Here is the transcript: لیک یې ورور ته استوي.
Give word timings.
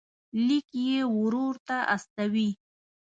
لیک 0.45 0.67
یې 0.87 0.99
ورور 1.17 1.55
ته 1.67 1.77
استوي. 1.95 2.49